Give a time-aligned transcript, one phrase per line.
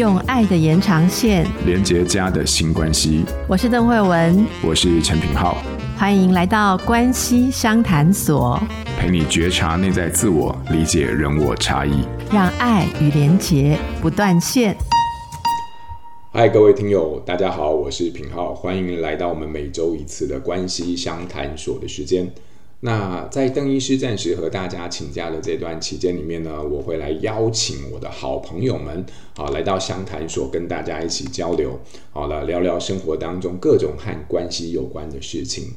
[0.00, 3.22] 用爱的延长线连接家的新关系。
[3.46, 5.58] 我是邓慧文，我是陈品浩，
[5.94, 8.58] 欢迎来到关系商谈所，
[8.98, 12.02] 陪你觉察内在自我，理解人我差异，
[12.32, 14.74] 让爱与连结不断线。
[16.32, 22.26] 嗨，各位听友，大家好，我是品浩，欢迎来到我们每周一次的关系商谈所的时间。
[22.82, 31.78] 那在邓医师暂时和大家请假的这段期间里面呢，我会来邀请我的好朋友们，好来到相谈所跟大家一起交流，
[32.10, 35.74] 好了聊聊生活当中各种和关系有关的事情。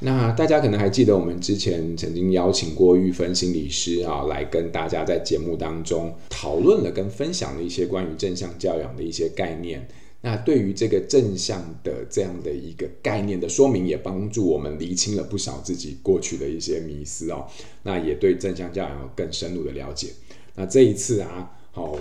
[0.00, 9.88] 那大家可能还记得我们之前曾经邀请过玉芬心理师啊，来跟大家在节目当中讨论了跟分享了一些关于正向教养的一些概念。
[10.22, 17.46] 那对于这个正向的这样的一个概念的说明，也帮助我们厘清了不少自己过去的一些迷思哦。
[17.84, 20.08] 那也对正向教养有更深入的了解。
[20.56, 21.96] 那这一次啊，好，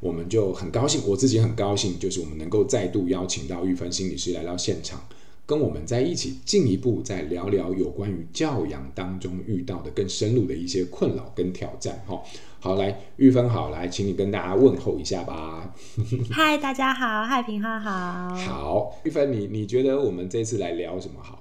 [0.00, 5.06] 我们就很高兴，我自己很高兴，就是我们能够再度邀请到玉芬心理师来到现场，
[5.46, 12.20] 跟我们在一起进一步再聊聊有关于教养当中遇到的更深入的一些困扰跟挑战哈。
[12.60, 15.72] 好，来，玉芬好，来，请你跟大家问候一下吧。
[16.32, 18.34] 嗨，大家好，嗨，平浩好。
[18.34, 21.37] 好，玉芬，你你觉得我们这次来聊什么好？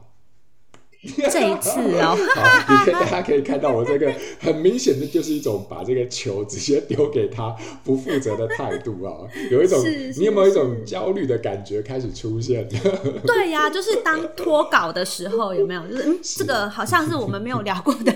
[1.31, 9.14] 这一次哦，好， 你可以大家可以看到我这个很明显的就是一种把这个球直接丢给他不负责的态度啊，
[9.52, 9.80] 有一种
[10.17, 12.67] 你有没有一种焦虑的感觉开始出现？
[13.26, 15.88] 对呀、啊，就是当脱稿的时候有没有？
[15.88, 18.11] 就是、嗯、这个好像是我们没有聊过的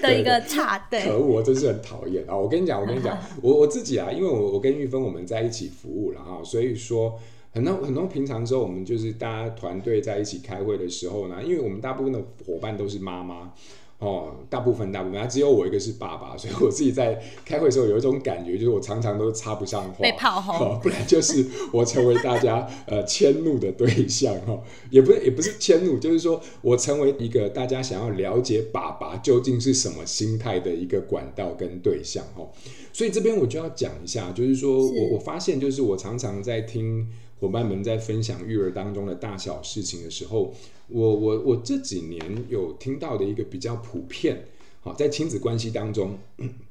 [0.00, 2.34] 的一个差对，对，可恶，我真是很讨厌啊！
[2.34, 7.20] 我跟你讲，我跟你讲，我我自己啊，因为我我跟玉芬我们在一起服务了啊，所以说。
[7.54, 13.52] 很多很多平常时候，我们就是大家团队在一起开会的时候呢，因为我们大部分的伙伴都是妈妈
[14.00, 24.60] 哦，大部分大部分，只有我一个是爸爸，所以我自己在开会的时候有一种感觉，就是我常常都插不上话，被炮轰，哦，不然就是我成为大家呃迁怒的对象哈，
[24.90, 32.46] 也不是也不是迁怒，就是说我成为一个大家想要了解爸爸究竟是什么心态的一个管道跟对象哈，
[32.92, 37.08] 所以这边我就要讲一下，就是说我我发现就是我常常在听。
[37.40, 40.54] 伙伴们在分享育儿当中的大小事情的时候，
[40.88, 44.44] 我我我这几年有听到的一个比较普遍，
[44.80, 46.18] 好，在亲子关系当中，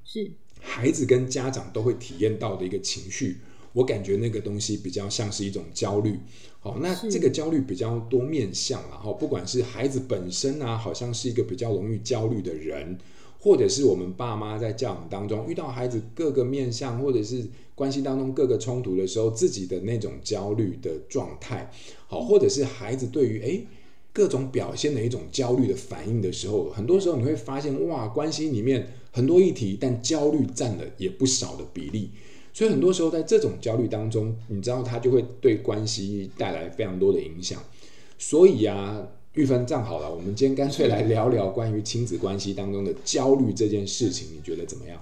[0.03, 3.37] 是孩子跟家长都会体验到的一个情绪，
[3.73, 6.17] 我感觉那个东西比较像是一种焦虑，
[6.59, 12.97] 好，那这个焦虑比较多面向，然后不管是孩子本身啊，好像是一个比较容易焦虑的人。
[13.39, 17.45] 或者是我们爸妈在教养当中遇到孩子各个面向，或者是
[17.75, 21.71] 关系当中各个冲突的时候，自己的那种焦虑的状态，
[22.07, 23.65] 好，或者是孩子对于诶
[24.11, 32.11] 各种表现的一种焦虑的反应的时候，很多时候你会发现，哇，关系里面很多议题，但焦虑占了也不少的比例，
[32.53, 37.61] 所以很多时候在这种焦虑当中，你知道它就会对关系带来非常多的影响，
[38.17, 39.07] 所以啊。
[39.35, 44.95] 玉芬，这样好了，我们今天干脆来聊聊关于亲子关系当中的焦虑这件事情，你觉得怎么样？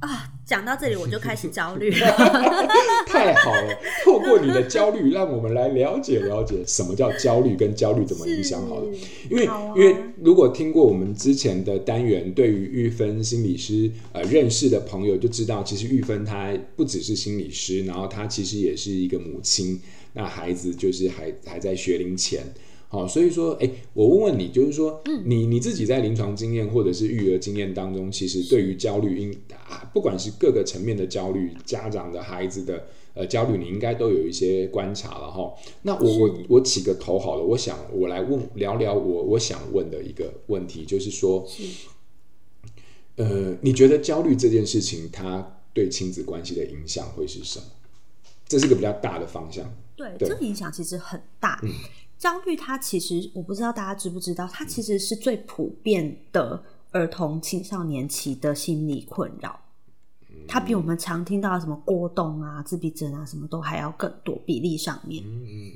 [0.00, 2.06] 啊，讲到这里 我就开始焦虑了。
[3.06, 8.64] 太好了，透过你的焦虑，让我们来了解了解什么叫焦虑，跟焦虑怎么影响。
[8.68, 8.86] 好了，
[9.28, 19.80] 因为、啊、因为如果听过我们之前的单元，对于玉芬心理师呃认识的朋友就知道，其实玉芬她不只是心理师，然后她其实也是一个母亲，
[20.12, 22.42] 那孩子就是还还在学龄前。
[22.90, 29.30] 好，所以说，哎，我问问你，就是说，你你自己在临床经验或者是育儿经验当中，其实对于焦虑，应
[29.67, 35.54] 啊，不管是各个层面的焦虑，家长的孩子的呃焦虑，你应该都有一些观察了哈。
[35.82, 41.46] 那我我我起个头好了，我想我来问聊聊我我想问的一个问题，就是说，
[43.16, 47.66] 呃，你觉得焦虑这件事情，它对亲子关系的影响会是什么？
[48.46, 49.64] 这是个比较大的方向。
[49.96, 51.60] 对，对这个影响其实很大。
[51.62, 51.70] 嗯
[52.18, 56.60] 焦虑，它其实我不知道大家知不知道，它其实是最普遍的
[56.90, 59.60] 儿童青少年期的心理困扰。
[60.48, 65.22] 它比我们常听到的什么过动啊、自闭症啊，什么都还要更多比例上面。
[65.22, 65.72] 嗯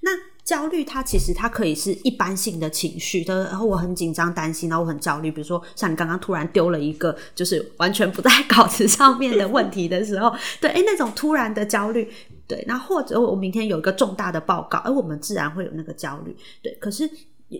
[0.00, 0.10] 那
[0.44, 5.32] 焦虑，它其实它可以是一般性的情绪的，然后我很紧张、担心，然后我很焦虑。
[5.32, 12.08] 比如说，像你刚刚突然丢了一个就是完全不在 稿子上面的问题的时候，对，诶，那种突然的焦虑。
[12.46, 16.36] 对，那或者我明天有一个重大的报告，而我们自然会有那个焦虑。
[16.62, 17.10] 对，可是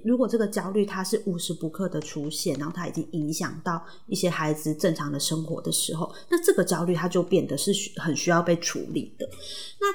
[0.05, 9.29] 如果这个焦虑它是无时不刻的出现，然后它已经影响到一些孩子正常的生活的时候，那这个焦虑它就变得是很需要被处理的。
[9.81, 9.87] 那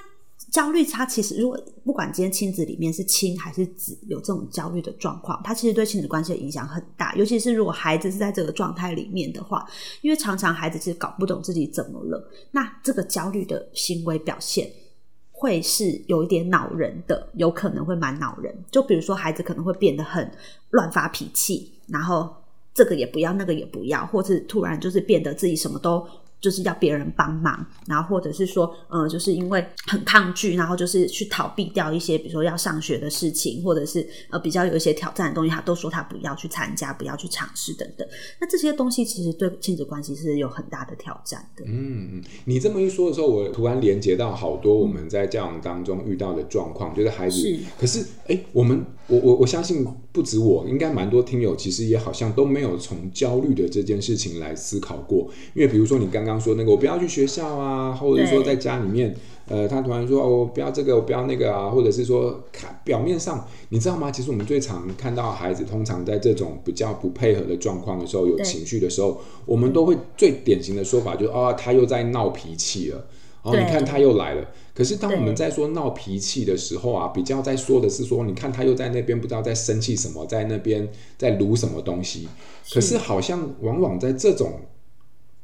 [0.51, 7.13] 焦虑，它其实如果不管今天亲子里面是亲还是子有这种焦虑的状况，它其实对亲子关系的影响很大。
[7.13, 9.63] 尤其是如果孩子是在这个状态里面的话，
[10.01, 14.67] 因为常常孩子其实搞不懂自己怎么了，那这个焦虑的行为表现
[15.39, 18.53] 会是有一点恼人的，有可能会蛮恼人。
[18.69, 20.29] 就比如说孩子可能会变得很
[20.71, 22.29] 乱发脾气，然后
[22.73, 26.05] 这个也不要，那个也不要，或是突然就是变得自己什么都。
[26.41, 38.07] 就是要别人帮忙，然后或者是说，呃，就是因为很抗拒，然后就是去逃避掉一些，比如说要上学的事情，或者是呃比较有一些挑战的东西，他都说他不要去参加，不要去尝试等等。
[38.39, 41.63] 那这些东西其实对亲子关系是有很大的挑战的。
[41.67, 49.85] 嗯，你这么一说的时候，我突然连接到好多我们在教养当中遇到的状况，就是孩子，是可是哎，我们我我我相信
[50.19, 56.37] 不止我，应该蛮多听友其实也好像都没有从焦虑的这件事情来思考过，因为比如说你刚刚。
[56.39, 59.13] 说那个，我不要去学校啊，或者说在家里面，
[59.45, 64.09] 呃，他突然说哦，我不要这个，我不要那个啊，或者是说看表面上，你知道吗？
[64.09, 73.05] 其实我们最常看到孩子，通常在这种比较不配合的状况的时候，有情绪的时候，我们都会最典型的说法就是哦，他又在闹脾气了，
[73.49, 74.47] 哦，你看他又来了。
[74.73, 80.87] 可是当我们在说闹脾气的时候啊，比较在说的是说，你看他又在那边不知道在生气什么，在那边
[81.17, 82.27] 在撸什么东西。
[82.71, 84.51] 可是好像往往在这种。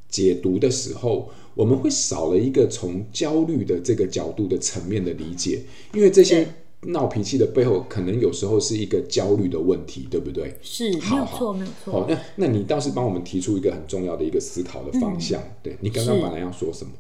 [0.07, 5.59] 解读的时候，我们会少了一个从焦虑的这个角度的层面的理解，
[5.93, 6.47] 因为这些
[6.83, 10.55] 闹脾气的背后，可能有时候是一个焦虑的问题，对不对？
[10.61, 11.91] 是，没有错，没有错。
[11.91, 15.41] 好，那那你倒是帮我们提出一个很重要的一个思考的方向。
[15.41, 16.93] 嗯、对，你刚刚本来要说什么？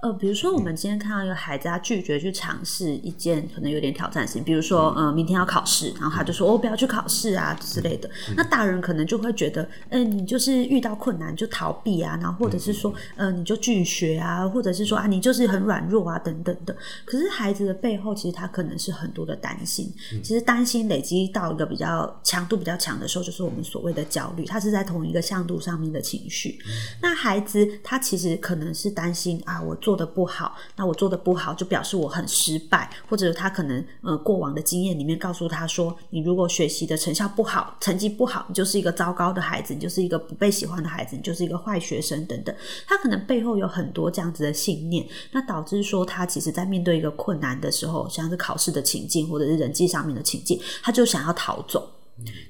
[0.00, 8.08] 呃，比如说我们今天看到一个孩子，他拒绝去尝试一件可能有点挑战性，比如说，呃，明天要考试，然后他就说，我、哦、不要去考试啊之类的。
[8.36, 16.76] 那大人可能就会觉得，嗯、呃，你就是遇到困难就逃避啊，然后或者是说，呃，你就拒学啊，或者是说啊，你就是很软弱啊等等的。
[17.04, 19.92] 可是孩子的背后，其实他可能是很多的担心。
[20.22, 26.56] 其实担心累积到一个比较强度比较强的时候，就是我们所谓的焦虑，他是在同一个向度上面的情绪。
[27.02, 42.54] 那孩子他其实可能是担心啊，我做的不好，那我做的不好就表示我很失败，或者他可能呃过往的经验里面告诉他说，你如果学习的成效不好，成绩不好，你就是一个糟糕的孩子，你就是一个不被喜欢的孩子，你就是一个坏学生等等。
[42.86, 51.90] 他可能背后有很多这样子的信念，那导致说他其实在面对一个困难的时候，像是考试的情境或者是人际上面的情境，他就想要逃走。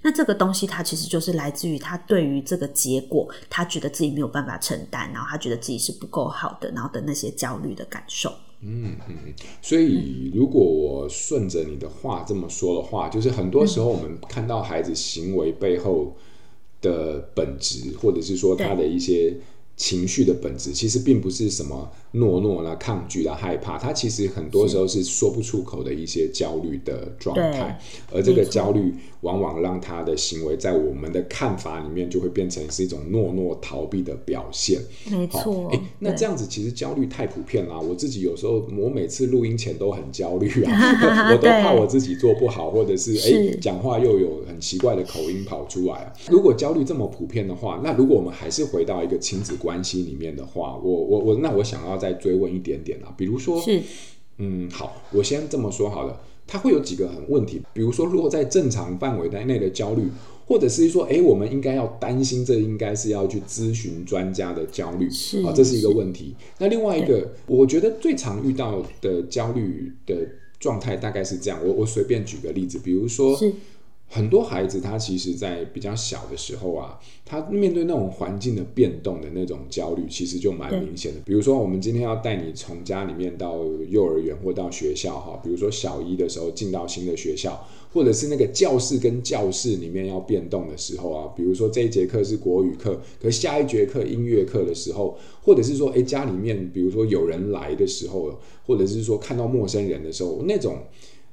[0.03, 8.32] 那这个东西，它其实就是来自于他对于这个结果，他觉得自己没有办法承担，然后他觉得自己是不够好的，然后的那些焦虑的感受。
[8.61, 9.17] 嗯嗯，
[9.62, 16.17] 所以如果我顺着你的话这么说的话，就是很多时候我们看到孩子行为背后
[16.81, 19.35] 的本质，或者是说他的一些。
[19.79, 27.78] 情绪的本质其实并不是什么懦弱啦、抗拒啦、害怕，他其实很多时候是说不出口的一些焦虑的状态，
[28.12, 34.81] 而这个焦虑往往让他的行为在我们的看法里面就会变成是一种懦弱逃避的表现。
[35.10, 37.78] 没错，哎，那这样子其实焦虑太普遍啦。
[37.78, 46.12] 我自己有时候我每次录音前都很焦虑啊， 我都怕我自己做不好，或者是哎讲话又有很奇怪的口音跑出来啊。
[46.31, 53.83] 如果焦虑这么普遍的话，那如果我们还是回到一个亲子关系里面的话，我我我，那我想要再追问一点点啊，比如说，是，
[54.39, 60.05] 嗯，好，我先这么说好了，它会有几个很问题，比如说，如果在正常范围内的焦虑，
[60.47, 66.35] 或者是说，哎，我们应该要担心，这应该是要去咨询专家的焦虑，是啊，这是一个问题。
[66.59, 70.17] 那另外一个，我觉得最常遇到的焦虑的
[70.58, 73.39] 状态大概是这样，我我随便举个例子，比如说。
[74.10, 81.20] 很多孩子他其实，在比较小的时候啊，他面对那种环境的变动的那种焦虑，其实就蛮明显的。
[81.27, 87.62] 比如说，我们今天要带你从家里面到幼儿园或到学校哈，比如说小一的时候进到新的学校，
[87.93, 100.79] 或者是那个教室跟教室里面要变动的时候啊，比如说这一节课是国语课，可下一节课音乐课的时候，或者是说，诶，家里面比如说有人来的时候，或者是说看到陌生人的时候，那种。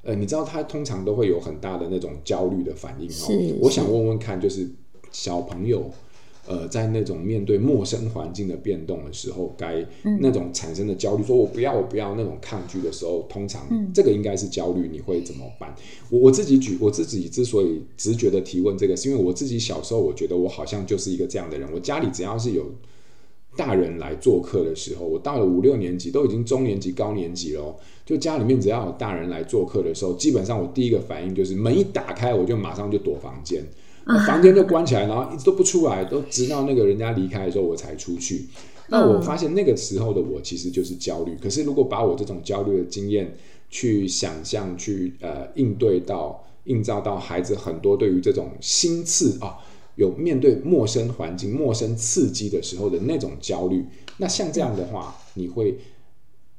[0.06, 3.58] 呃，你知道他通常都会有很大的那种焦虑的反应哦。
[3.60, 4.70] 我想问问看，就是
[5.12, 5.90] 小朋友，
[6.48, 9.84] 呃，在那种面对陌生环境的变动的时候，该
[10.20, 15.74] 那种产生的焦虑，说我不要，我不要那种抗拒的时候，通常这个应该是焦虑，你会怎么办？
[16.12, 21.68] 我我自己举我自己之所以直觉的提问这个，是因为我自己小时候，我觉得我好像就是一个这样的人。
[21.74, 22.64] 我家里只要是有
[23.56, 27.76] 大人来做客的时候，我到了五六年级，都已经中年级、高年级了。
[28.06, 33.66] 就家里面只要有大人来做客的时候，基本上我第一个反应就是门一打开，我就马上就躲房间，
[34.28, 38.46] 房间就关起来，然后一直都不出来，都直到那个人家离开的时候我才出去。
[38.90, 41.36] 那我发现那个时候的我其实就是焦虑。
[41.42, 43.36] 可是如果把我这种焦虑的经验
[43.72, 49.58] 去想象、去呃应对到、映照到孩子很多对于这种新刺啊，
[49.96, 53.84] 有面对陌生环境、陌生刺激的时候的那种焦虑，
[54.18, 55.78] 那像这样的话，你会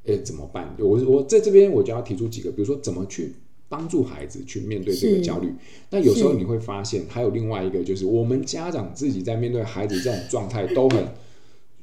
[0.04, 0.74] 呃怎么办？
[0.78, 3.32] 我我在这边我就要提出几个，比如说怎么去。
[3.68, 5.52] 帮助孩子去面对这个焦虑，
[5.90, 11.04] 那有时候你会发现，还有另外一个，就是我们家长自己在面对孩子这种状态都很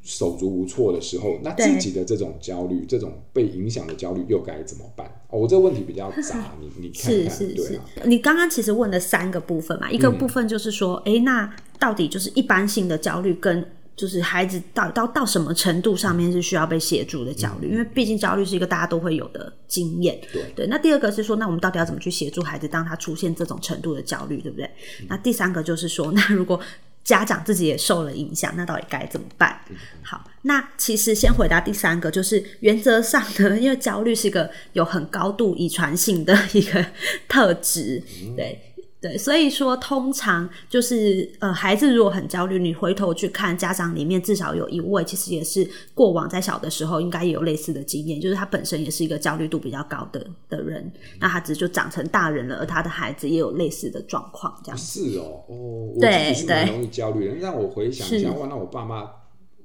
[0.03, 5.07] 手足无措的时候，那自己的这种焦虑、这种被影响的焦虑又该怎么办？
[5.29, 7.83] 哦，我这个问题比较杂， 你你看看，是是是对啊。
[8.05, 13.65] 你刚刚其实问了三个部分嘛，一个部分就是说，哎、嗯，那到底就是一般性的焦虑跟。
[13.95, 20.19] 就是孩子到到到什么程度上面是需要被协助的焦虑，嗯、因为毕竟焦虑是一个大家都会有的经验。
[20.33, 24.65] 对对，那第二个是说，那我们到底要怎么去协助孩子，当他出现这种程度的焦虑，对不对？
[25.01, 26.59] 嗯、那第三个就是说，那如果
[27.03, 29.59] 家长自己也受了影响，那到底该怎么办？
[29.69, 36.85] 嗯、好，那其实先回答第三个，就是原则上呢，因为焦虑是一个有很高度遗传性的一个
[37.27, 38.72] 特质，嗯、对。
[39.03, 59.09] 对，所以说通常就是呃，孩子如果很焦虑，你回头去看家长里面，至少有一位其实也是过往在小的时候应该也有类似的经验，就是他本身也是一个焦虑度比较高的的人，那他只是就长成大人了，而他的孩子也有类似的状况，这样是哦，哦，我自己是蛮容易焦虑的，让我回想一下，哇，那我爸妈。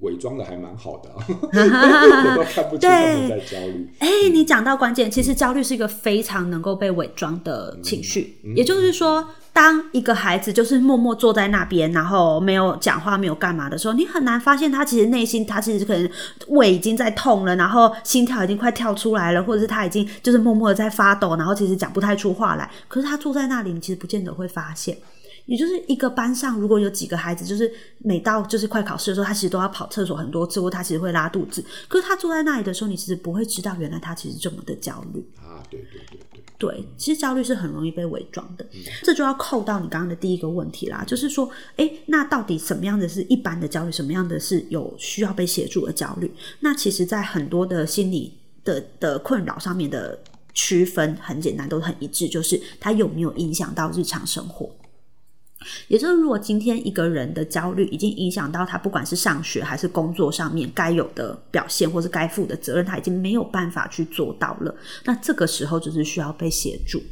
[0.01, 3.89] 伪装的还蛮好的， 我都看不出他们在焦虑。
[3.99, 8.39] 哎、欸，你讲到关键，其实焦虑是一个非常能够被伪装的情绪。
[8.55, 16.09] 也就是说，当一个孩子就是默默坐在那边，然后没有讲话、没有干嘛的时候，你很难发现他其实内心，他其实可能
[16.47, 22.71] 胃已经在痛了，然后心跳已经快跳出来了，或者是他已经就是默默的在发抖，然后其实讲不太出话来。
[22.87, 24.97] 可是他坐在那里，你其实不见得会发现。
[25.49, 31.65] 也就是一个班上，如果有几个孩子，就是每到就是快考试的时候，他其实都要跑厕所很多次，或他其实会拉肚子。
[31.89, 35.65] 可是他坐在那里的时候，你其实不会知道，原来他其实这么的焦虑啊！
[35.71, 38.65] 对对对对，对，其实焦虑是很容易被伪装的。
[38.75, 46.31] 嗯、这就要扣到你刚刚的第一个问题啦，就是说，哎，那到底什么样的是一般的焦虑，什么样的是有需要被协助的焦虑？
[46.61, 50.19] 那其实，在很多的心理的的困扰上面的
[50.53, 54.71] 区分很简单，都很一致，就是他有没有影响到日常生活。
[55.89, 64.75] 也就是，如果今天一个人的焦虑已经影响到他，不管是上学还是工作上面该有的表现，或是该负的责任，他已经没有办法去做到了，
[65.05, 67.03] 那这个时候就是需要被协助。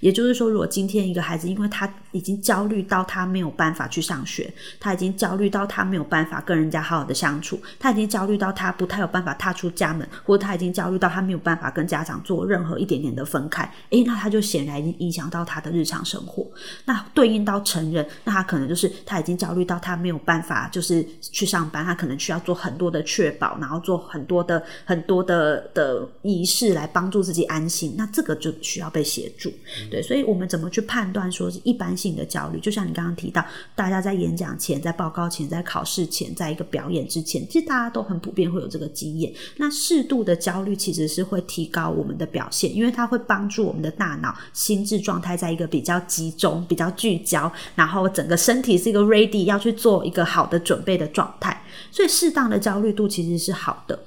[0.00, 16.46] 也就是说，如果今天一个孩子，因为他已经焦虑到他没有办法去上学，他已经焦虑到他没有办法跟人家好好的相处，他已经焦虑到他不太有办法踏出家门，或者他已经焦虑到他没有办法跟家长做任何一点点的分开，诶，那他就显然已经影响到他的日常生活。
[16.84, 29.52] 那对应到成人，那他可能就是他已经焦虑到他没有办法就是去上班，他可能需要做很多的确保，然后做很多的很多的的仪式来帮助自己安心，那这个就需要被协助。
[29.90, 32.60] 对，所以我们怎么去判断说是一般性的焦虑？
[32.60, 33.44] 就像你刚刚提到，
[33.74, 39.32] 大家在演讲前、在报告前、在考试前、在一个表演之前，其实大家都很普遍会有这个经验。
[39.56, 51.62] 那适度的焦虑其实是会提高我们的表现，因为它会帮助我们的大脑心智状态在一个比较集中、比较聚焦，然后整个身体是一个 ready 要去做一个好的准备的状态。
[51.90, 53.98] 所以适当的焦虑度其实是好的。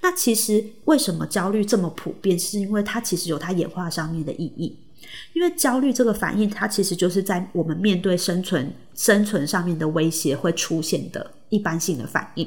[0.00, 2.38] 那其实为什么焦虑这么普遍？
[2.38, 4.76] 是因为它其实有它演化上面的意义。
[5.32, 12.46] 因为焦虑这个反应，它其实就是在我们面对生存、生存上面的威胁会出现的一般性的反应。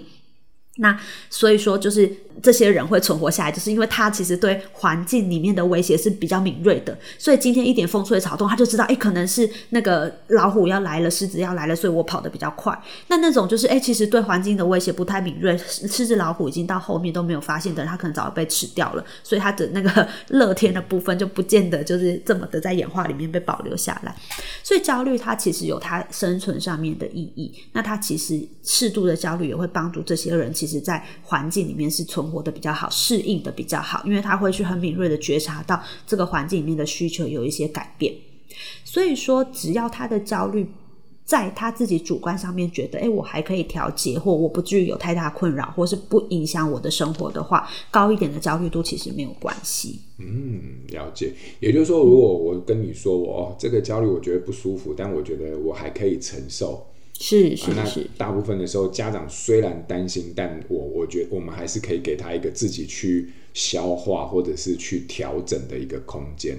[0.78, 2.10] 那所以说，就是
[2.42, 6.98] 这些人会存活下来，就是因为他其实对环境里面的威胁是比较敏锐的。
[7.18, 12.78] 所以今天一点风吹草动，他就知道，哎，可能是那个老虎要来了，狮子要来了，所以我跑得比较快。
[13.08, 19.04] 那那种就是，哎，其实对环境的威胁不太敏锐，狮子、老虎已经到后面都没有发现的，他可能早就被吃掉了。
[19.24, 24.16] 所以他的那个乐天的部分就不见得就是这么的在演化里面被保留下来。
[24.64, 27.52] 所以焦虑它其实有它生存上面的意义。
[27.74, 30.54] 那它其实适度的焦虑也会帮助这些人。
[30.54, 38.14] 其实，在环境里面是存活的比较好，适应的比较好，因为他会去很敏锐的觉察到这个环境里面的需求有一些改变。
[38.86, 40.66] 所以说，只要他的焦虑
[41.24, 50.02] 在他自己主观上面觉得，诶，我还可以调节，或我不至于有太大困扰，或是不影响我的生活的话，高一点的焦虑度其实没有关系。
[50.20, 51.34] 嗯，了解。
[51.62, 56.86] 也就是说，如果我跟你说，我哦，这个焦虑我觉得不舒服，但我觉得我还可以承受。
[57.22, 57.86] 是是是，那
[58.18, 66.58] 大部分的时候，家长虽然担心，但我我觉得我们还是可以给他一个自己去消化或者是去调整的一个空间。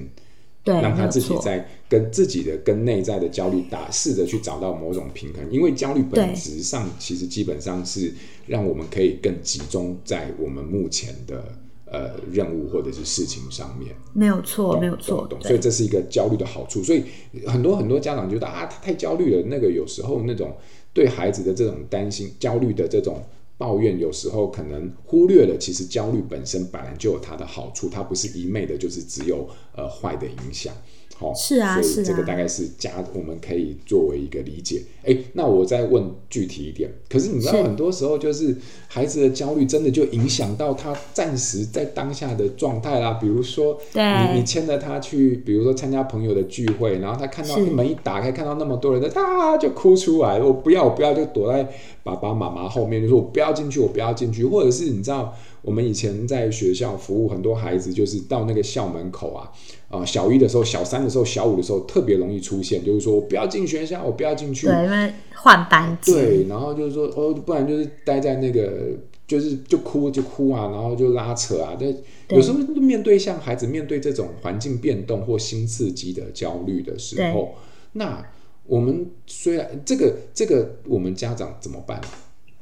[0.64, 5.44] 对，让他自己在跟自己的跟内在的焦虑打，试着去找到某种平衡。
[5.50, 8.14] 因为焦虑本质上其实基本上是
[8.46, 11.58] 让我们可以更集中在我们目前的
[11.92, 13.94] 呃任务或者是事情上面。
[14.14, 15.28] 没有错，没有错。
[15.42, 16.82] 所以这是一个焦虑的好处。
[16.82, 17.04] 所以
[17.46, 19.42] 很多很多家长觉得啊，他太焦虑了。
[19.48, 20.56] 那个有时候那种
[20.92, 23.22] 对孩子的这种担心、焦虑的这种。
[23.58, 30.74] 抱怨有时候可能忽略了，其实焦虑本身本来就有它的好处，它不是一昧的，就是只有呃坏的影响。
[31.16, 34.82] 好，是啊，所以这个大概是家我们可以作为一个理解。
[35.04, 38.56] 哎，那我再问具体一点，可是你知道很多时候就是
[38.88, 43.18] 孩子的焦虑真的就影响到他暂时在当下的状态啦。
[43.20, 51.68] 比如说，你你牵着他去，比如说参加朋友的聚会，然后他看到门一打开，看到那么多人，他就哭出来，我不要，我不要，就躲在
[52.02, 55.36] 爸爸妈妈后面，就说我不要进去，我不要进去，或者是你知道。
[55.62, 59.50] 我们以前在学校服务很多孩子，就是到那个校门口啊，
[59.88, 64.66] 啊、呃，小一的时候、小三的时候、小五的时候，特别容易出现，就是说我不要进学校，我不要进去。
[64.66, 66.12] 对，因为换班级。
[66.12, 68.90] 对，然后就是说，哦，不然就是待在那个，
[69.26, 71.76] 就是就哭就哭啊，然后就拉扯啊。
[71.78, 71.94] 但，
[72.30, 77.54] 有时候面对像孩子面对这种环境变动或新刺激的焦虑的时候，
[77.92, 78.24] 那
[78.66, 82.00] 我们虽然这个这个，我们家长怎么办？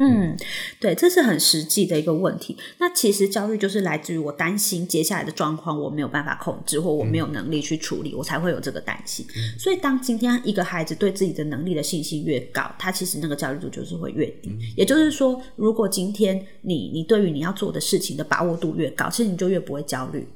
[0.03, 0.35] 嗯，
[0.81, 2.57] 对，这是很实际的一个问题。
[2.79, 9.27] 那其实焦虑就是来自于我担心接下来的状况我没有办法控制，或我没有能力去处理，我才会有这个担心。
[9.59, 14.51] 所以，当今天一个孩子对自己的能力的信心越高，他其实那个焦虑度就是会越低。
[14.75, 20.27] 也就是说，如果今天你你对于你要做的事情的把握度越高，其实你就越不会焦虑。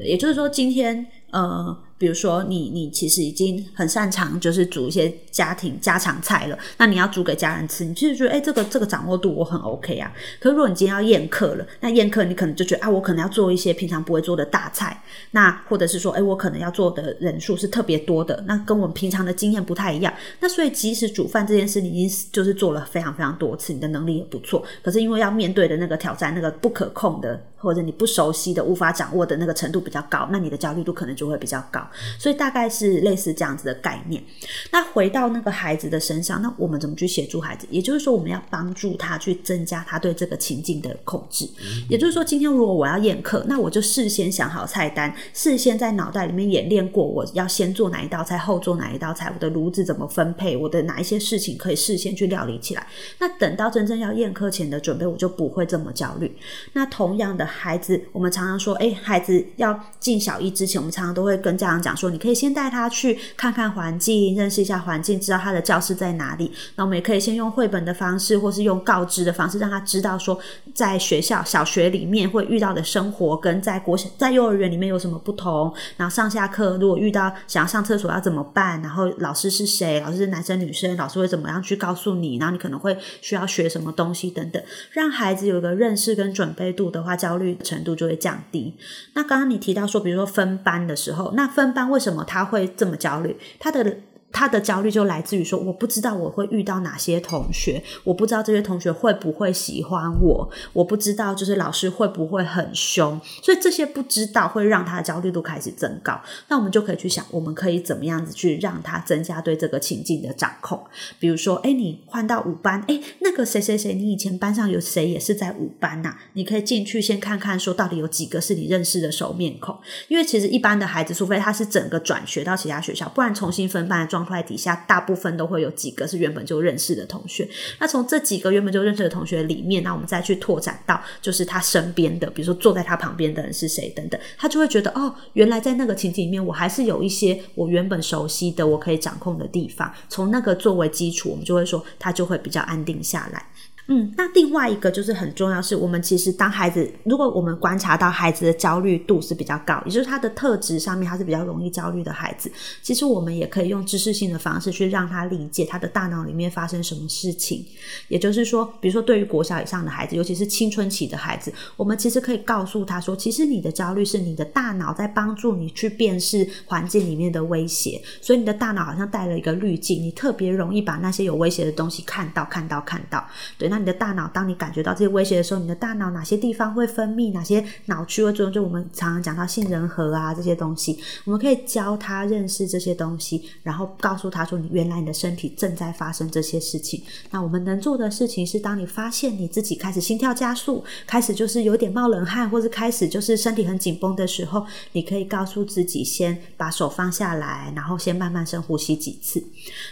[0.00, 1.80] 也就是说，今天呃。
[2.02, 6.58] 比如说你，你其实已经很擅长，就是煮一些家庭家常菜了。
[6.78, 10.12] 那你要煮给家人吃，你其实觉得，哎、这个这个掌握度我很 OK 啊。
[10.40, 15.00] 可是如果你今天要宴客了，那宴客你可能就觉得，啊，我可能要做一些平常不会做的大菜。
[15.30, 20.12] 那或者是说，哎、我可能要做的人数是特别多的，那跟我们平常的经验不太一样。
[20.40, 24.64] 那所以，即使煮饭这件事，你已经就是做了非常非常多次，你的能力也不错。
[24.82, 31.80] 可是因为要面对的那个挑战，那个不可控的，或者你不熟悉的、无法掌握的那个程度比较高，那你的焦虑度可能就会比较高。
[32.18, 34.22] 所以大概是类似这样子的概念。
[34.70, 37.66] 那回到那个孩子的身上，那我们怎么去协助孩子？
[37.70, 41.48] 也就是说，我们要帮助他去增加他对这个情境的控制。
[41.88, 52.86] 也就是说，今天如果我要宴客，那我就事先想好菜单，事先在脑袋里面演练过，我要先做哪一道菜，后做哪一道菜，我的炉子怎么分配，我的哪一些事情可以事先去料理起来。
[53.18, 56.36] 那等到真正要宴客前的准备，我就不会这么焦虑。
[56.72, 62.22] 那同样的孩子，我们常常说，诶，孩子要进小一之前，我们常常都会跟家长讲说，你。
[62.22, 66.52] 可以先带他去看看环境，认识一下环境，知道他的教室在哪里。
[66.76, 70.38] 那我们也可以先用绘本的方式，或是用告知的方式，让他知道说，
[70.72, 75.74] 在学校小学里面会遇到的生活，跟在国、在幼儿园里面有什么不同。
[75.96, 78.80] 然后上下课如果遇到想要上厕所要怎么办？
[78.82, 79.98] 然后老师是谁？
[79.98, 80.96] 老师是男生女生？
[80.96, 82.36] 老师会怎么样去告诉你？
[82.36, 88.76] 然后你可能会需要学什么东西等等，让孩子有一个认识跟准备度的话，焦虑程度就会降低。
[89.14, 92.24] 那刚刚你提到说，比如说分班的时候，那分分班为什么？
[92.24, 93.98] 他会这么焦虑，他的。
[94.32, 106.18] 他的焦虑就来自于说，我不知道我会遇到哪些同学，我不知道这些同学会不会喜欢我，我不知道就是老师会不会很凶，所以这些不知道会让他的焦虑度开始增高。
[106.48, 110.82] 那我们就可以去想，我们可以怎么样子去让他增加对这个情境的掌控？
[111.18, 116.16] 比如说，哎，你换到五班，哎，那个谁谁谁，你以前班上有谁也是在五班呐？
[116.32, 119.76] 你可以进去先看看，说到底有几个是你认识的熟面孔？
[120.08, 124.21] 因为其实一般的孩子，除非他是整个转学到其他学校，不然重新分班的状。
[124.24, 143.46] 块底下大部分都会有几个是原本就认识的同学，那从这几个原本就认识的同学里面，那我们再去拓展到就是他身边的，比如说坐在他旁边的人是谁等等，他就会觉得哦，原来在那个情景里面，我还是有一些我原本熟悉的，我可以掌控的地方，从那个作为基础，我们就会说他就会比较安定下来。
[143.88, 157.66] 嗯，那另外一个就是很重要，是我们其实当孩子，如果我们观察到孩子的焦虑度是比较高，也就是他的特质上面他是比较容易焦虑的孩子，其实我们也可以用知识性的方式去让他理解他的大脑里面发生什么事情。
[158.08, 173.26] 也就是说，比如说对于国小以上的孩子，尤其是青春期的孩子，我们其实可以告诉他说，其实你的焦虑是你的大脑在帮助你去辨识环境里面的威胁，所以你的大脑好像带了一个滤镜，你特别容易把那些有威胁的东西看到、看到、看到。
[173.58, 178.52] 对，那你的大脑当你感觉到这些威胁的时候，你的大脑哪些地方会分泌哪些脑区会作用？
[178.52, 187.02] 就我们常常讲到杏仁核啊这些东西，我们可以教他认识这些东西，然后告诉他说，你原来你的身体正在发生这些事情。
[187.30, 199.42] 那我们能做的事情是，当你发现你自己开始心跳加速，开始就是有点冒冷汗，或者开始就是身体很紧绷的时候，你可以告诉自己先把手放下来，然后先慢慢深呼吸几次。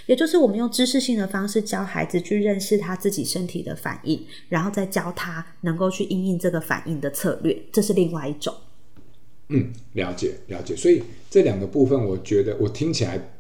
[0.04, 8.54] 也就是我们用知识性的方式教孩子去认识他自己身体的反应，然后再教他能够去应应这个反应的策略，这是另外一种。
[9.48, 10.76] 嗯，了解了解。
[10.76, 13.30] 所以这两个部分，我觉得我听起来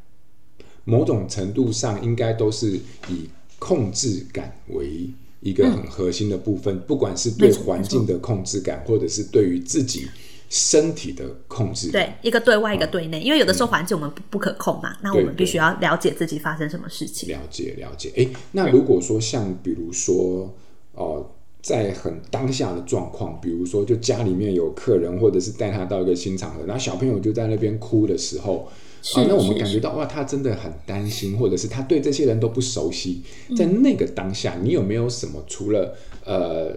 [0.84, 5.08] 某种程度上应该都是以控制感为
[5.40, 10.08] 一个很核心的部分，嗯、不管是对环境的控制感，或者是对于自己。
[10.50, 17.28] 身体的控制，对，一个对外，一个对内，因为有的时候环境我们不不可控嘛，那我们必须要了解自己发生什么事情。
[17.28, 20.52] 了解了解，哎，那如果说像比如说
[20.94, 21.24] 哦，
[21.62, 28.68] 在很当下的状况，比如说就家里面有客人，或者是带他到一个新场合，然后小朋友就在那边哭的时候，
[29.14, 33.22] 啊，那我们感觉到哇，他真的很担心，或者是他对这些人都不熟悉，
[33.56, 36.74] 在那个当下，你有没有什么除了呃？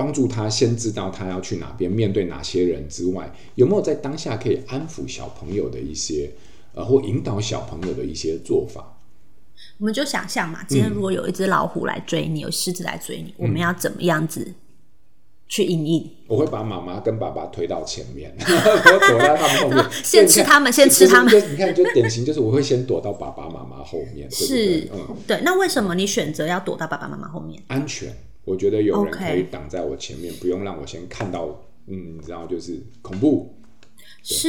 [0.00, 6.30] 帮助他先知道他要去哪边，面对哪些人之外，有没有在当下可以安抚小朋友的一些，
[6.72, 8.96] 呃，或引导小朋友的一些做法？
[9.78, 14.54] 我们就想象嘛，今天如果有一只老虎来追你，嗯、有狮子来追你，我们要怎么样子
[15.46, 16.10] 去应应？
[16.26, 21.52] 我会把妈妈跟爸爸推到前面， 我躲在他们后面， 先吃他们，先吃他们。
[21.52, 25.40] 你看，就典型就是我会先躲到爸爸妈妈后面，是，对对嗯，对。
[25.44, 27.62] 那为什么你选择要躲到爸爸妈妈后面？
[27.66, 28.16] 安全。
[28.44, 31.48] 我觉得有人可以挡在我前面，不用让我先看到。
[31.86, 33.52] 嗯，你知道，就是恐怖。
[34.22, 34.48] 是，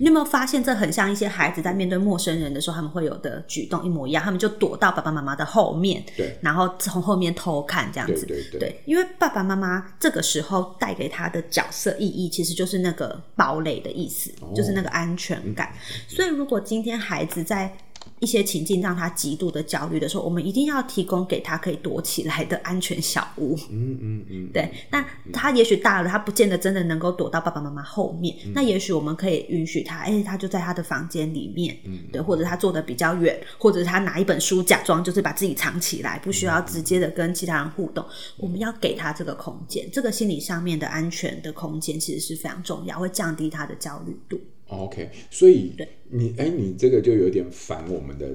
[0.00, 4.24] 你有没有发现这很像一些孩子在面对陌生人的时候，他们会有的举动一模一样？
[4.24, 8.26] 他们就躲到爸爸妈妈的后面，对，然后从后面偷看这样子。
[8.26, 15.72] 对对对，因为爸爸妈妈这个时候带给他的角色意义，其实就是那个堡垒的意思，就是那个安全感。
[16.08, 17.76] 所以，如果今天孩子在
[18.22, 23.58] 一些情境让他极度的焦虑的时候，我们一定要提供给他可以躲起来的安全小屋。
[23.68, 24.72] 嗯嗯嗯，对。
[24.92, 28.36] 那他也许大了，他不见得真的能够躲到爸爸妈妈后面。
[28.46, 38.04] 嗯、那也许我们可以允许他，哎、欸，他就在他的房间里面，嗯，对，或者他坐的比较远，或者是他拿一本书假装就是把自己藏起来，不需要直接的跟其他人互动。
[38.04, 44.40] 嗯、我们要给他这个空间，这个心理上面的安全的空间其实是非常重要，会降低他的焦虑度。
[44.80, 45.72] OK，所以
[46.10, 48.28] 你哎，你这个就有点反我们的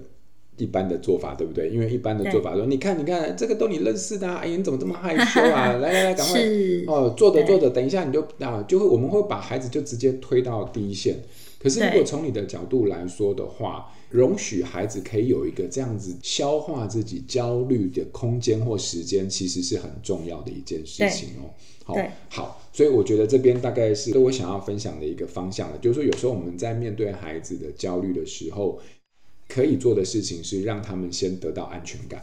[0.57, 1.69] 一般的做法，对不对？
[1.69, 5.73] 因为一般的做法说，你看，你看，这个都你认识的啊，哎，你怎么这么害羞啊？
[5.77, 6.41] 来来来，赶快
[6.87, 11.17] 哦，坐着坐着，等一下你就啊，就会我们会把孩子就直接推到第一线。
[11.59, 21.49] 可是如果从你的角度来说的话，容许孩子可以有一个这样子消化自己焦虑的空间或时间，其实是很重要的一件事情哦。
[21.87, 21.95] 好，
[22.29, 22.61] 好。
[22.73, 28.79] 所以我觉得这边大概是我想要分享的一个方向了，就是说有时候我们在面对孩子的焦虑的时候，
[29.47, 32.21] 可以做的事情是让他们先得到安全感。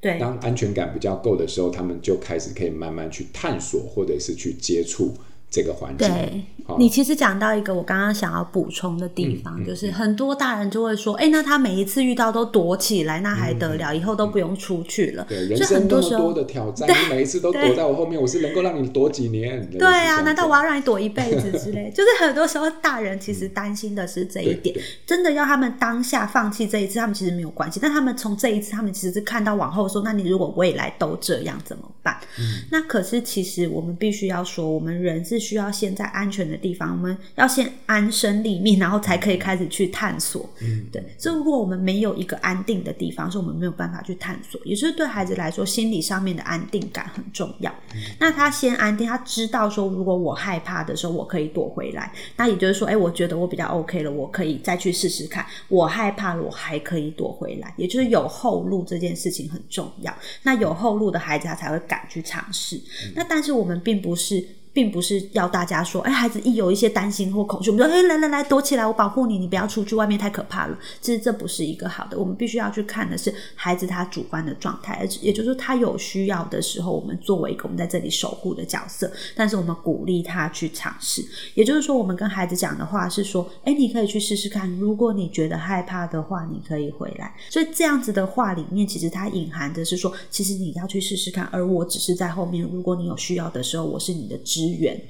[0.00, 5.12] 对，当安全感比较够的时候，他们就开始可以慢慢去探索，或者是去接触。
[5.50, 6.44] 这个环境，对，
[6.78, 13.94] 你其实讲到一个我刚刚想要补充的地方，就是很多大人就会说，哎，那他每一次遇到都躲起来，那还得了？
[13.94, 15.24] 以后都不用出去了。
[15.26, 19.66] 对，人生那么多的挑战，你每一次都躲在我后面，我是能够让你躲几年？
[19.78, 21.90] 对啊，难道我要让你躲一辈子之类？
[21.96, 27.80] 就是很多时候大人其实担心的是这一点，真的要他们当下放弃这一次，他们其实没有关系。
[27.80, 32.14] 但他们从这一次，他们其实是看到往后说，那你如果未来都这样怎么办？
[32.70, 35.37] 那可是其实我们必须要说，我们人是。
[35.38, 40.48] 需要先在安全的地方，我们要先安身立命，然后才可以开始去探索。
[40.60, 41.02] 嗯，对。
[41.18, 44.60] 所以如果我们没有一个安定的地方，是我们没有办法去探索。
[44.64, 47.70] 也就是对孩子来说，心理上面的安定感很重要。
[47.94, 52.12] 嗯，那他先安定，他知道说，如果我害怕的时候，我可以躲回来。
[52.36, 55.44] 那也就是说，哎，我觉得我比较 OK 了，我可以再去试试看。
[55.68, 57.74] 我害怕了，我还可以躲回来。
[57.76, 60.14] 也就是有后路这件事情很重要。
[60.42, 62.76] 那有后路的孩子，他才会敢去尝试。
[62.76, 64.46] 嗯，那但是我们并不是。
[64.78, 70.78] 并不是要大家说，哎，孩子一有一些担心或恐惧，我们说，哎，来来来，躲起来，我保护你，你不要出去，外面太可怕了。
[71.00, 81.24] 其实这不是一个好的，我们必须要去看的是孩子他主观的状态，而也就是，他有需要的时候，我们作为一个我们在这里守护的角色，但是我们鼓励他去尝试。
[81.54, 87.34] 也就是说，我们跟孩子讲的话是说，哎，你可以去试试看，如果你觉得害怕的话，你可以回来。
[87.50, 95.00] 所以这样子的话里面，其实它隐含的是说，其实你要去试试看，而我只是在后面，如果你有需要的时候，我是你的支源。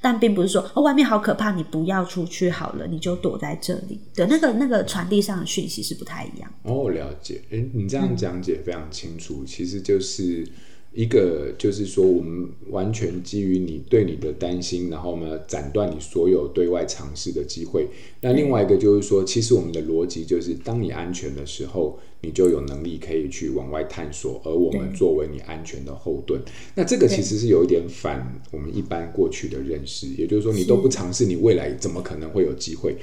[0.00, 3.98] 但并不是说哦，外面好可怕，你不要出去好了，你就躲在这里。
[4.14, 6.52] 的，那个那个传递上的讯息是不太一样。
[6.64, 7.40] 哦，了解。
[7.50, 10.46] 诶，你这样讲解非常清楚，其实就是。
[10.94, 17.88] 一个就是说，我们完全基于你对你的担心，然后呢，斩断你所有对外尝试的机会。
[18.20, 26.40] 那另外一个就是说，其实我们的逻辑就是，当你安全的时候，你就有能力可以去往外探索，而我们作为你安全的后盾。
[26.74, 32.94] 那这个其实是有一点反我们一般过去的认识，也就是说，你都不尝试，你未来怎么可能会有机会？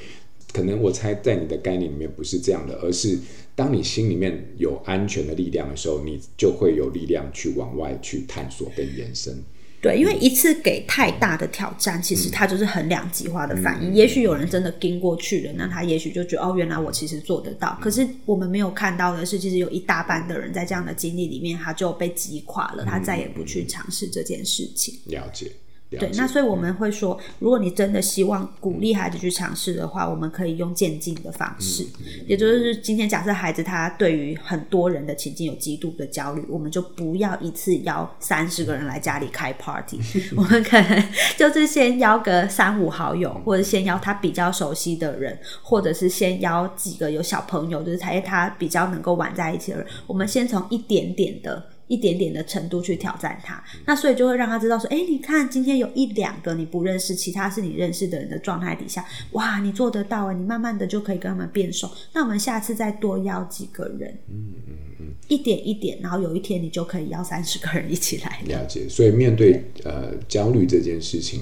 [0.52, 3.18] 可能我猜在你的概念里面不是这样的，而是
[3.56, 9.36] 当你心里面有安全的力量的时候，你就会有力量去往外去探索跟延伸。
[9.82, 13.94] 对，因为一次给太大的挑战，其实它就是很两极化的反应。
[13.94, 17.78] 嗯、也许有人真的跟过去了，那他也许就觉得哦，原来我其实做得到。
[17.82, 24.96] 可是我们没有看到的是，其实有一大半的人在这样的经历里面，他就被击垮了，他再也不去尝试这件事情。
[25.06, 25.50] 了解。
[25.92, 31.84] 对，那所以我们会说，如果你真的希望鼓励孩子去尝试的话，我们可以用渐进的方式，
[32.28, 40.00] 也就是今天假设孩子他对于很多人的情境有极度的焦虑，我们就不要一次邀三十个人来家里开 party，
[40.38, 41.04] 我们可能
[41.36, 51.66] 就是先邀个三五好友，或者先邀他比较熟悉的人，或者是先邀几个有小朋友，就是他他比较能够玩在一起的人，我们先从一点点的。
[51.90, 61.90] 一点点的程度去挑战他，那所以就会让他知道说，哎，你看今天有一两个你不认识，其他是你认识的人的状态底下，哇，你做得到啊，你慢慢的就可以跟他们变熟。
[62.14, 68.40] 那我们下次再多邀几个人，嗯嗯嗯，一点一点，然后有一天你就可以邀三十个人一起来。
[68.46, 71.42] 了解，所以面对呃焦虑这件事情。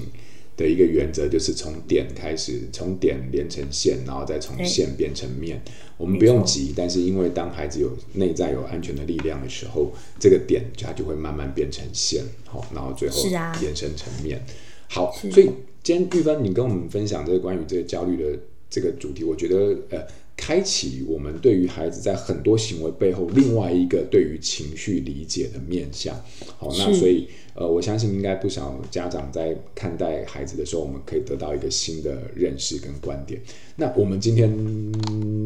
[0.58, 5.62] 的一个原则就是从点开始，从点连成线，然后再从线变成面。
[5.96, 13.16] 我们不用急，但是因为当孩子有内在有安全的力量的时候，这个点它就会慢慢变成线，好，然后最后
[13.62, 14.44] 延伸成面。
[14.88, 15.50] 好，所以
[15.82, 20.06] 今天玉芬，你跟我们分享这个关于这个焦虑的这个主题，我觉得呃，
[20.38, 26.14] 开启我们对于孩子在很多行为背后另外一个对于情绪理解的面向。
[26.56, 27.28] 好，那所以。
[27.58, 33.40] 呃，我相信应该不少家长在看待孩子的时候，我们可以得到一个新的认识跟观点。
[33.74, 34.48] 那我们今天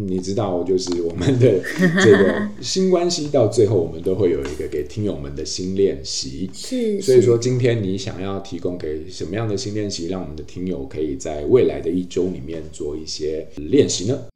[0.06, 1.58] 你知道，就是我们的
[2.04, 6.50] 这个 新关系到最后，我们都会有一个给听友们的新练习。
[6.52, 14.31] 是，所以说今天你想要提供给什么样的新练习，让我们的听友可以在未来的一周里面做一些练习呢？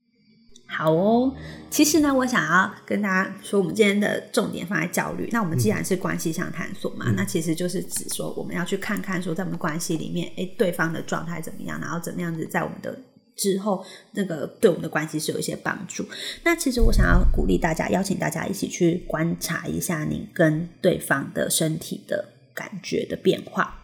[0.69, 1.33] 好哦，
[1.71, 5.29] 其实呢，我想要跟大家说，我们今天的重点放在焦虑。
[5.31, 12.99] 那我们既然是关系上探索嘛，嗯、那其实就是指说，我们要去看看说，在我们关系里面，哎，对方的状态怎么样，然后怎么样子在我们的
[13.37, 16.05] 之后，那个对我们的关系是有一些帮助。
[16.43, 23.83] 那其实我想要鼓励大家，邀请大家一起去观察一下你跟对方的身体的感觉的变化。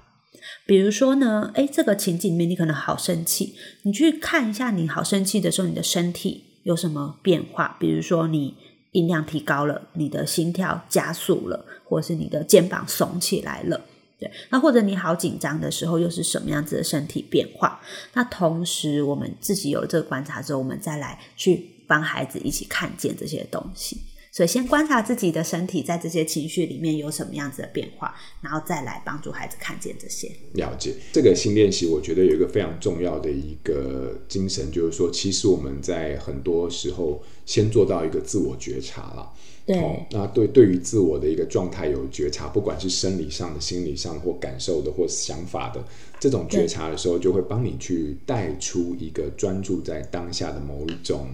[0.67, 6.52] 比如说呢，诶，这个情景里面你可能好生气，你去看一下，你好生气的时候，你的身体。
[6.63, 7.77] 有什么变化？
[7.79, 8.55] 比如说你
[8.93, 13.81] 音量提高了，你的心跳加速了，或是你的肩膀耸起来了，
[14.19, 14.31] 对。
[14.51, 17.81] 那或者你好紧张的时候，又是什么样子的身体变化？
[18.13, 24.01] 那同时我们自己有这个观察之后，我们再来去帮孩子一起看见这些东西。
[24.33, 30.33] 所以先观察自己的身体在这些情绪里面有什么样子的变化，然后再来帮助孩子看见这些。
[30.55, 39.31] 了解这个新练习，我觉得有一个非常重要的一个精神，就是说，其实我们在很多时候先做到一个自我觉察了。
[39.65, 45.85] 对，哦，那对对于自我的一个状态有觉察，不管是生理上的、心理上或感受的或想法的
[46.19, 51.29] 这种觉察的时候，就会帮你去带出一个专注在当下的某一种。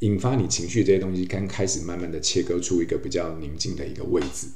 [0.00, 4.46] 引发你情绪这些东西，刚开始慢慢的切割出一个比较宁静的一个位置。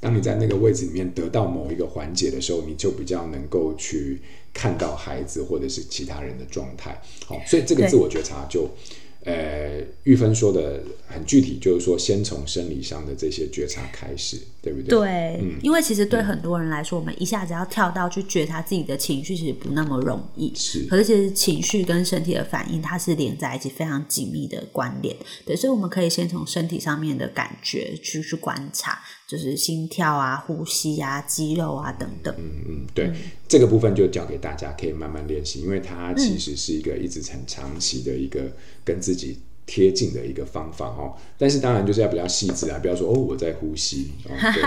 [0.00, 4.22] 当你在那个位置里面得到某一个缓解的时候，你就比较能够去
[4.54, 6.98] 看到孩子或者是其他人的状态。
[7.26, 8.68] 好，所以这个自我觉察就。
[9.24, 14.88] 呃，玉芬说的很具体，就是说，先从生理上的这些觉察开始，对不对？
[14.88, 15.08] 对，
[15.40, 20.52] 嗯，因为其实对很多人来说，嗯，我们一下子要跳到去觉察自己的情绪，其实不那么容易。
[20.54, 25.16] 是，可是其实情绪跟身体的反应，它是连在一起非常紧密的关联。
[25.46, 28.98] 对，所以我们可以先从身体上面的感觉去去观察。
[29.26, 32.34] 就是心跳啊、呼吸啊、肌肉啊等等。
[32.38, 33.14] 嗯嗯，对嗯，
[33.48, 38.42] 这个部分就交给大家，可以慢慢练习，因为它其实是一个一直很长期的一个
[38.84, 44.62] 跟自己贴近的一个方法哦，但是当然就是要比较细致啊，不要说哦我在呼吸哦，对，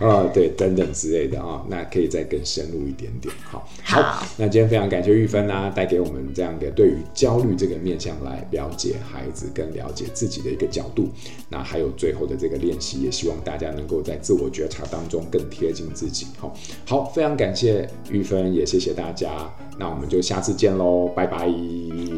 [0.00, 3.34] 哦对等等之类的啊、哦，那可以再更深入一点点。
[3.44, 11.10] 好，好，那今天非常感谢玉芬啊，带给我们这样的对于焦虑这个面向来了解孩子跟了解自己的一个角度。
[11.50, 16.26] 那还有最后的这个练习，也希望大家能够在自我觉察当中更贴近自己。
[16.38, 16.54] 好，
[16.86, 19.30] 好，非常感谢玉芬，也谢谢大家。
[19.78, 21.46] 那我们就下次见喽，拜拜，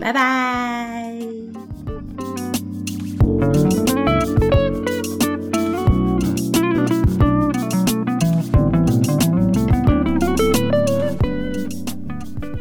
[0.01, 0.98] 拜拜。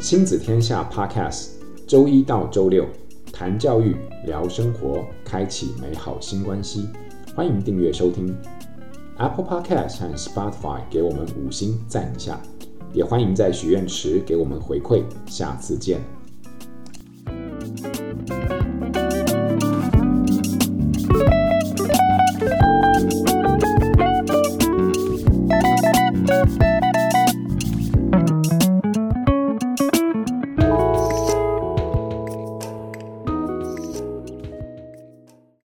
[0.08, 1.48] 亲子天下 Podcast，
[1.86, 2.86] 周一到周六
[3.30, 3.94] 谈教育、
[4.24, 6.88] 聊生活，开启美好新关系。
[7.36, 8.34] 欢迎订阅收听
[9.18, 12.40] Apple Podcast 和 Spotify，给我们五星赞一下，
[12.94, 15.02] 也欢迎在许愿池给我们回馈。
[15.26, 16.00] 下次见。